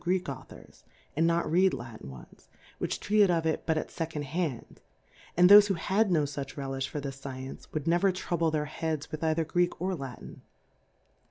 [0.03, 0.83] Greek Authors^
[1.15, 2.47] a?id not read Latin ones^
[2.81, 4.79] vohich treated of It hut at Second^ ha?id\
[5.37, 9.11] and tbofe who had no fuch Relijh for this Science^ would never trouhle their He.f^ds
[9.11, 10.41] with either Greek or La tin.